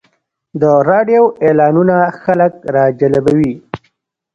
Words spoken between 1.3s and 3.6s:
اعلانونه خلک راجلبوي.